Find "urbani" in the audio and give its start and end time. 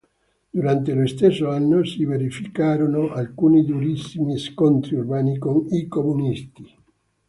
4.95-5.37